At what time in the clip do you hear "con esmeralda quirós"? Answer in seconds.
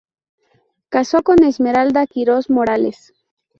1.21-2.49